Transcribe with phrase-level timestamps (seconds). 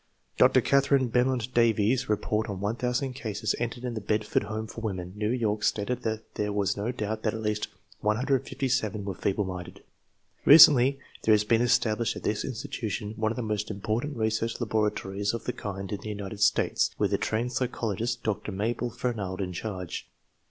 [0.39, 0.61] Dr.
[0.61, 5.29] Katherine Bemont Davis's report on 1000 cases entered in the Bedford Home for Women, New
[5.29, 7.67] York, stated that there was no doubt but that at least
[7.99, 9.83] 157 were feeble minded.
[10.43, 15.35] Recently there has been established at this institution one of the most important research laboratories
[15.35, 18.51] of the kind in the United States, with a trained psychologist, Dr.
[18.51, 20.09] Mabel Fernald, in charge.